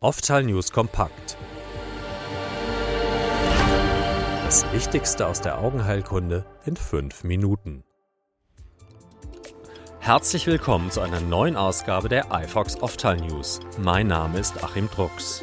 [0.00, 1.36] Oftal News kompakt.
[4.44, 7.82] Das Wichtigste aus der Augenheilkunde in fünf Minuten.
[9.98, 13.58] Herzlich willkommen zu einer neuen Ausgabe der iFox Oftal News.
[13.76, 15.42] Mein Name ist Achim Drucks.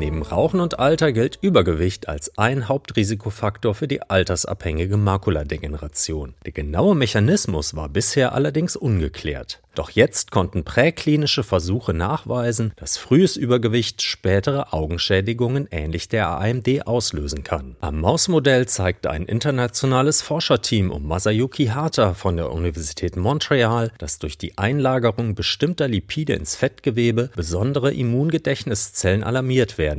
[0.00, 6.32] Neben Rauchen und Alter gilt Übergewicht als ein Hauptrisikofaktor für die altersabhängige Makuladegeneration.
[6.46, 9.60] Der genaue Mechanismus war bisher allerdings ungeklärt.
[9.74, 17.44] Doch jetzt konnten präklinische Versuche nachweisen, dass frühes Übergewicht spätere Augenschädigungen ähnlich der AMD auslösen
[17.44, 17.76] kann.
[17.80, 24.36] Am Mausmodell zeigte ein internationales Forscherteam um Masayuki Hata von der Universität Montreal, dass durch
[24.36, 29.89] die Einlagerung bestimmter Lipide ins Fettgewebe besondere Immungedächtniszellen alarmiert werden,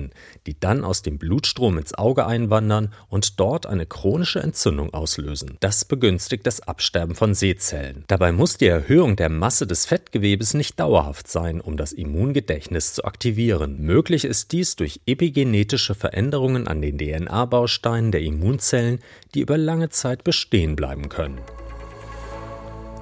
[0.47, 5.57] die dann aus dem Blutstrom ins Auge einwandern und dort eine chronische Entzündung auslösen.
[5.59, 8.05] Das begünstigt das Absterben von Sehzellen.
[8.07, 12.93] Dabei muss die Erhöhung der Masse Masse des Fettgewebes nicht dauerhaft sein, um das Immungedächtnis
[12.93, 13.81] zu aktivieren.
[13.81, 18.99] Möglich ist dies durch epigenetische Veränderungen an den DNA-Bausteinen der Immunzellen,
[19.35, 21.41] die über lange Zeit bestehen bleiben können.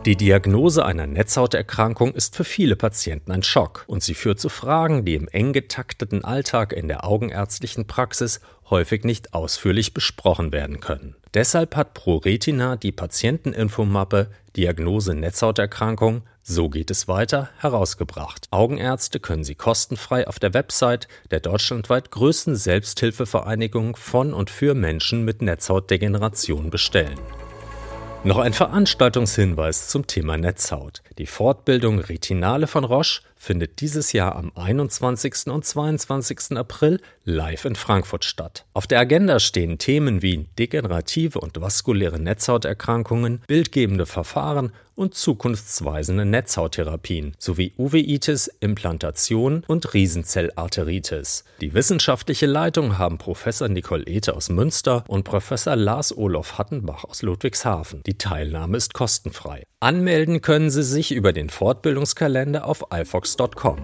[0.06, 5.04] Die Diagnose einer Netzhauterkrankung ist für viele Patienten ein Schock und sie führt zu Fragen,
[5.04, 11.16] die im eng getakteten Alltag in der augenärztlichen Praxis häufig nicht ausführlich besprochen werden können.
[11.34, 18.48] Deshalb hat ProRetina die Patienteninfomappe Diagnose Netzhauterkrankung so geht es weiter herausgebracht.
[18.50, 25.24] Augenärzte können sie kostenfrei auf der Website der deutschlandweit größten Selbsthilfevereinigung von und für Menschen
[25.26, 27.20] mit Netzhautdegeneration bestellen.
[28.26, 31.02] Noch ein Veranstaltungshinweis zum Thema Netzhaut.
[31.18, 35.48] Die Fortbildung Retinale von Roche findet dieses Jahr am 21.
[35.48, 36.58] und 22.
[36.58, 38.66] April live in Frankfurt statt.
[38.74, 47.34] Auf der Agenda stehen Themen wie degenerative und vaskuläre Netzhauterkrankungen, bildgebende Verfahren und zukunftsweisende Netzhauttherapien
[47.40, 51.46] sowie Uveitis, Implantation und Riesenzellarteritis.
[51.62, 57.22] Die wissenschaftliche Leitung haben Professor Nicole Ethe aus Münster und Professor Lars Olof Hattenbach aus
[57.22, 58.04] Ludwigshafen.
[58.06, 59.64] Die Teilnahme ist kostenfrei.
[59.82, 63.78] Anmelden können Sie sich über den Fortbildungskalender auf ifox.com.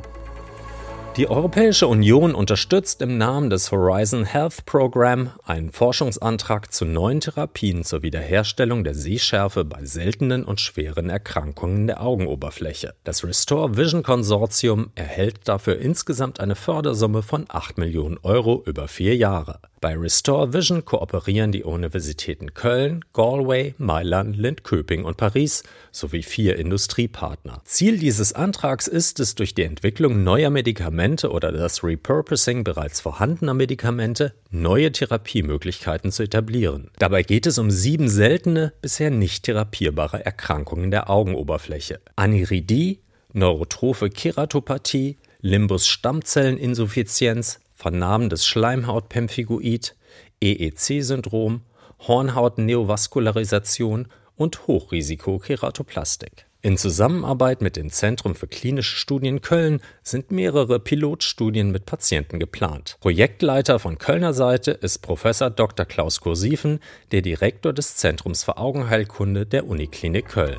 [1.15, 7.85] Die Europäische Union unterstützt im Namen des Horizon Health Program einen Forschungsantrag zu neuen Therapien
[7.85, 12.95] zur Wiederherstellung der Sehschärfe bei seltenen und schweren Erkrankungen der Augenoberfläche.
[13.05, 19.15] Das Restore Vision Konsortium erhält dafür insgesamt eine Fördersumme von 8 Millionen Euro über vier
[19.15, 19.61] Jahre.
[19.85, 27.61] Bei Restore Vision kooperieren die Universitäten Köln, Galway, Mailand, Lindköping und Paris sowie vier Industriepartner.
[27.65, 33.53] Ziel dieses Antrags ist es, durch die Entwicklung neuer Medikamente oder das Repurposing bereits vorhandener
[33.53, 36.89] Medikamente neue Therapiemöglichkeiten zu etablieren.
[36.97, 41.99] Dabei geht es um sieben seltene, bisher nicht therapierbare Erkrankungen der Augenoberfläche.
[42.15, 43.01] Aniridie,
[43.33, 49.95] neurotrophe Keratopathie, Limbus-Stammzelleninsuffizienz, vernarbendes Schleimhautpemphigoid,
[50.41, 51.61] EEC-Syndrom,
[51.99, 56.45] Hornhaut-Neovaskularisation und Hochrisiko-Keratoplastik.
[56.65, 62.97] In Zusammenarbeit mit dem Zentrum für klinische Studien Köln sind mehrere Pilotstudien mit Patienten geplant.
[63.01, 65.85] Projektleiter von Kölner Seite ist Professor Dr.
[65.85, 66.79] Klaus Kursieven,
[67.11, 70.57] der Direktor des Zentrums für Augenheilkunde der Uniklinik Köln.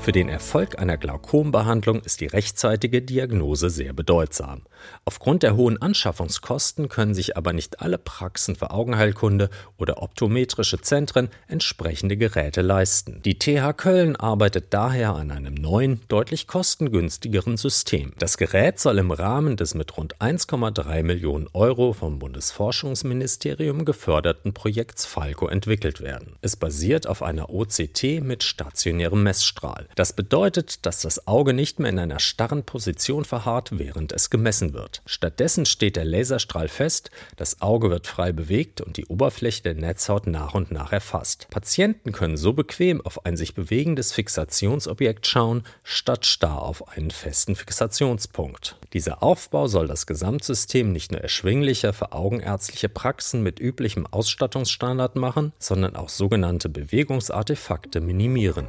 [0.00, 4.62] Für den Erfolg einer Glaukombehandlung ist die rechtzeitige Diagnose sehr bedeutsam.
[5.04, 11.28] Aufgrund der hohen Anschaffungskosten können sich aber nicht alle Praxen für Augenheilkunde oder optometrische Zentren
[11.48, 13.20] entsprechende Geräte leisten.
[13.26, 18.14] Die TH Köln arbeitet daher an einem neuen, deutlich kostengünstigeren System.
[18.18, 25.04] Das Gerät soll im Rahmen des mit rund 1,3 Millionen Euro vom Bundesforschungsministerium geförderten Projekts
[25.04, 26.36] Falco entwickelt werden.
[26.40, 29.89] Es basiert auf einer OCT mit stationärem Messstrahl.
[29.94, 34.72] Das bedeutet, dass das Auge nicht mehr in einer starren Position verharrt, während es gemessen
[34.72, 35.02] wird.
[35.06, 40.26] Stattdessen steht der Laserstrahl fest, das Auge wird frei bewegt und die Oberfläche der Netzhaut
[40.26, 41.48] nach und nach erfasst.
[41.50, 47.56] Patienten können so bequem auf ein sich bewegendes Fixationsobjekt schauen, statt starr auf einen festen
[47.56, 48.76] Fixationspunkt.
[48.92, 55.52] Dieser Aufbau soll das Gesamtsystem nicht nur erschwinglicher für augenärztliche Praxen mit üblichem Ausstattungsstandard machen,
[55.58, 58.66] sondern auch sogenannte Bewegungsartefakte minimieren.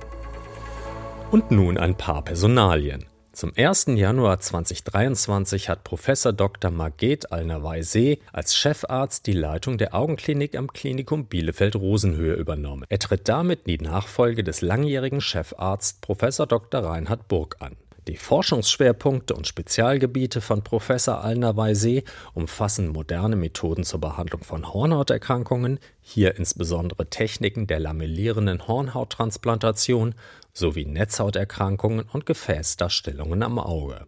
[1.31, 3.05] Und nun ein paar Personalien.
[3.31, 3.85] Zum 1.
[3.95, 6.71] Januar 2023 hat Professor Dr.
[6.71, 12.83] Marget Alnawai-See als Chefarzt die Leitung der Augenklinik am Klinikum Bielefeld-Rosenhöhe übernommen.
[12.89, 16.83] Er tritt damit die Nachfolge des langjährigen Chefarzt Professor Dr.
[16.83, 17.77] Reinhard Burg an.
[18.07, 26.35] Die Forschungsschwerpunkte und Spezialgebiete von Professor Alnawai-See umfassen moderne Methoden zur Behandlung von Hornhauterkrankungen, hier
[26.35, 30.15] insbesondere Techniken der lamellierenden Hornhauttransplantation
[30.53, 34.07] sowie Netzhauterkrankungen und Gefäßdarstellungen am Auge.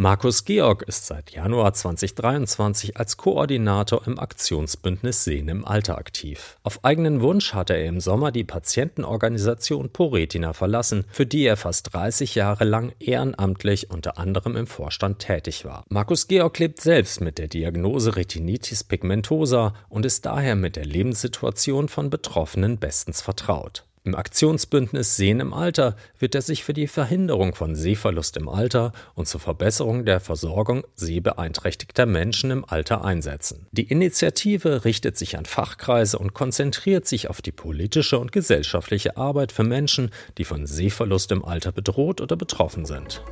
[0.00, 6.56] Markus Georg ist seit Januar 2023 als Koordinator im Aktionsbündnis Sehen im Alter aktiv.
[6.62, 11.92] Auf eigenen Wunsch hatte er im Sommer die Patientenorganisation Poretina verlassen, für die er fast
[11.92, 15.82] 30 Jahre lang ehrenamtlich unter anderem im Vorstand tätig war.
[15.88, 21.88] Markus Georg lebt selbst mit der Diagnose Retinitis pigmentosa und ist daher mit der Lebenssituation
[21.88, 23.87] von Betroffenen bestens vertraut.
[24.04, 28.92] Im Aktionsbündnis Sehen im Alter wird er sich für die Verhinderung von Sehverlust im Alter
[29.14, 33.66] und zur Verbesserung der Versorgung sehbeeinträchtigter Menschen im Alter einsetzen.
[33.72, 39.52] Die Initiative richtet sich an Fachkreise und konzentriert sich auf die politische und gesellschaftliche Arbeit
[39.52, 43.22] für Menschen, die von Sehverlust im Alter bedroht oder betroffen sind.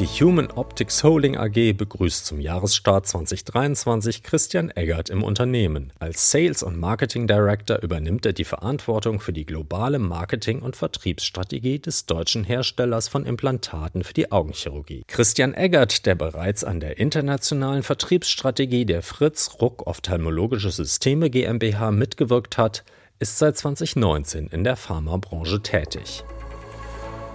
[0.00, 5.92] Die Human Optics Holding AG begrüßt zum Jahresstart 2023 Christian Eggert im Unternehmen.
[6.00, 11.78] Als Sales- und Marketing Director übernimmt er die Verantwortung für die globale Marketing- und Vertriebsstrategie
[11.78, 15.04] des deutschen Herstellers von Implantaten für die Augenchirurgie.
[15.06, 22.58] Christian Eggert, der bereits an der internationalen Vertriebsstrategie der Fritz Ruck Ophthalmologische Systeme GmbH mitgewirkt
[22.58, 22.82] hat,
[23.20, 26.24] ist seit 2019 in der Pharmabranche tätig.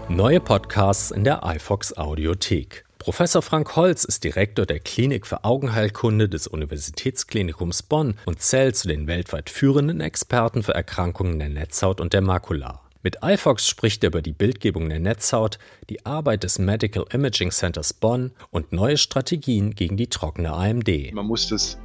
[0.10, 2.84] Neue Podcasts in der iFox Audiothek.
[2.98, 8.88] Professor Frank Holz ist Direktor der Klinik für Augenheilkunde des Universitätsklinikums Bonn und zählt zu
[8.88, 12.82] den weltweit führenden Experten für Erkrankungen der Netzhaut und der Makula.
[13.04, 15.60] Mit iFox spricht er über die Bildgebung der Netzhaut,
[15.92, 21.14] die Arbeit des Medical Imaging Centers Bonn und neue Strategien gegen die trockene AMD.
[21.14, 21.78] Man muss das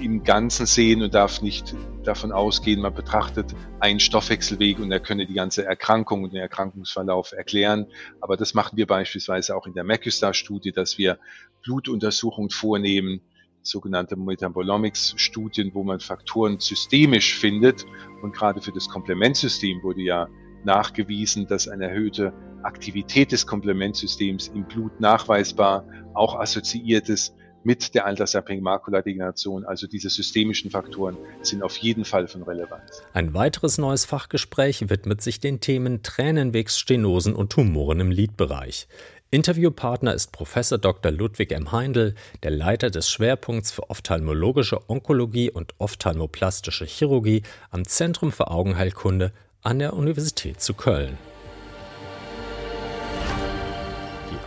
[0.00, 1.74] im Ganzen sehen und darf nicht
[2.04, 7.32] davon ausgehen, man betrachtet einen Stoffwechselweg und er könne die ganze Erkrankung und den Erkrankungsverlauf
[7.32, 7.86] erklären.
[8.20, 11.18] Aber das machen wir beispielsweise auch in der Macustar-Studie, dass wir
[11.62, 13.20] Blutuntersuchungen vornehmen,
[13.62, 17.84] sogenannte Metabolomics-Studien, wo man Faktoren systemisch findet.
[18.22, 20.28] Und gerade für das Komplementsystem wurde ja
[20.64, 22.32] nachgewiesen, dass eine erhöhte
[22.62, 27.34] Aktivität des Komplementsystems im Blut nachweisbar auch assoziiert ist
[27.64, 29.64] mit der altersabhängigen Makuladegeneration.
[29.64, 33.02] Also diese systemischen Faktoren sind auf jeden Fall von Relevanz.
[33.12, 38.88] Ein weiteres neues Fachgespräch widmet sich den Themen Tränenwegsstenosen und Tumoren im Lidbereich.
[39.32, 41.12] Interviewpartner ist Professor Dr.
[41.12, 41.70] Ludwig M.
[41.70, 49.32] Heindl, der Leiter des Schwerpunkts für ophthalmologische Onkologie und ophthalmoplastische Chirurgie am Zentrum für Augenheilkunde
[49.62, 51.16] an der Universität zu Köln.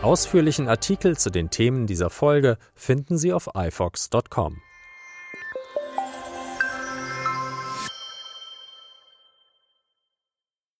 [0.04, 4.60] Ausführlichen Artikel zu den Themen dieser Folge finden Sie auf ifox.com.